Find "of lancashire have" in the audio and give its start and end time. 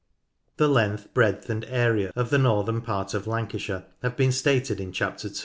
3.13-4.17